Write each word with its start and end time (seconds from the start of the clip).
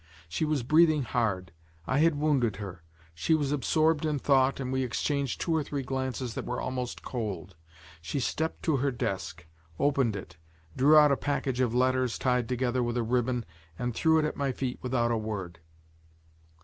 She 0.27 0.45
was 0.45 0.63
breathing 0.63 1.03
hard; 1.03 1.51
I 1.85 1.99
had 1.99 2.19
wounded 2.19 2.55
her. 2.55 2.81
She 3.13 3.35
was 3.35 3.51
absorbed 3.51 4.03
in 4.03 4.17
thought 4.17 4.59
and 4.59 4.73
we 4.73 4.81
exchanged 4.81 5.39
two 5.39 5.55
or 5.55 5.63
three 5.63 5.83
glances 5.83 6.33
that 6.33 6.47
were 6.47 6.59
almost 6.59 7.03
cold. 7.03 7.55
She 8.01 8.19
stepped 8.19 8.63
to 8.63 8.77
her 8.77 8.89
desk, 8.89 9.45
opened 9.77 10.15
it, 10.15 10.37
drew 10.75 10.97
out 10.97 11.11
a 11.11 11.17
package 11.17 11.59
of 11.59 11.75
letters 11.75 12.17
tied 12.17 12.49
together 12.49 12.81
with 12.81 12.97
a 12.97 13.03
ribbon, 13.03 13.45
and 13.77 13.93
threw 13.93 14.17
it 14.17 14.25
at 14.25 14.35
my 14.35 14.51
feet 14.51 14.79
without 14.81 15.11
a 15.11 15.17
word. 15.17 15.59